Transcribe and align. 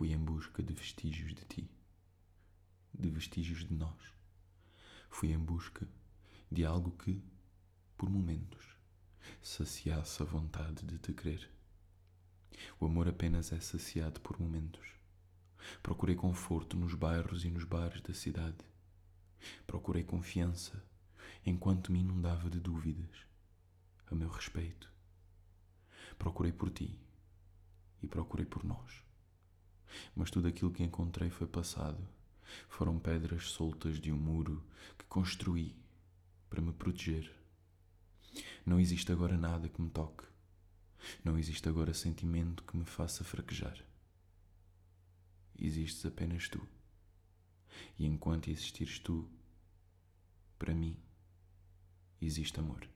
Fui 0.00 0.14
em 0.14 0.18
busca 0.18 0.62
de 0.62 0.72
vestígios 0.72 1.34
de 1.34 1.44
ti, 1.44 1.70
de 2.94 3.10
vestígios 3.10 3.66
de 3.66 3.74
nós. 3.74 4.02
Fui 5.10 5.30
em 5.30 5.38
busca 5.38 5.86
de 6.50 6.64
algo 6.64 6.92
que, 6.92 7.22
por 7.98 8.08
momentos, 8.08 8.64
saciasse 9.42 10.22
a 10.22 10.24
vontade 10.24 10.86
de 10.86 10.96
te 10.96 11.12
querer. 11.12 11.50
O 12.80 12.86
amor 12.86 13.08
apenas 13.08 13.52
é 13.52 13.60
saciado 13.60 14.22
por 14.22 14.40
momentos. 14.40 14.88
Procurei 15.82 16.16
conforto 16.16 16.78
nos 16.78 16.94
bairros 16.94 17.44
e 17.44 17.50
nos 17.50 17.64
bares 17.64 18.00
da 18.00 18.14
cidade. 18.14 18.64
Procurei 19.66 20.02
confiança 20.02 20.82
enquanto 21.44 21.92
me 21.92 22.00
inundava 22.00 22.48
de 22.48 22.58
dúvidas 22.58 23.26
a 24.06 24.14
meu 24.14 24.30
respeito. 24.30 24.90
Procurei 26.18 26.52
por 26.52 26.70
ti 26.70 26.98
e 28.02 28.08
procurei 28.08 28.46
por 28.46 28.64
nós. 28.64 29.09
Mas 30.14 30.30
tudo 30.30 30.48
aquilo 30.48 30.72
que 30.72 30.82
encontrei 30.82 31.30
foi 31.30 31.46
passado. 31.46 32.06
Foram 32.68 32.98
pedras 32.98 33.50
soltas 33.50 34.00
de 34.00 34.12
um 34.12 34.16
muro 34.16 34.62
que 34.98 35.04
construí 35.04 35.76
para 36.48 36.60
me 36.60 36.72
proteger. 36.72 37.30
Não 38.64 38.78
existe 38.78 39.10
agora 39.12 39.36
nada 39.36 39.68
que 39.68 39.80
me 39.80 39.90
toque. 39.90 40.24
Não 41.24 41.38
existe 41.38 41.68
agora 41.68 41.94
sentimento 41.94 42.62
que 42.64 42.76
me 42.76 42.84
faça 42.84 43.24
fraquejar. 43.24 43.78
Existes 45.58 46.04
apenas 46.04 46.48
tu. 46.48 46.60
E 47.98 48.06
enquanto 48.06 48.50
existires 48.50 48.98
tu, 48.98 49.28
para 50.58 50.74
mim, 50.74 50.96
existe 52.20 52.58
amor. 52.58 52.86